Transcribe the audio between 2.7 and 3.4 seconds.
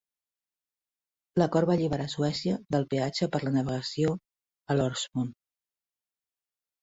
del peatge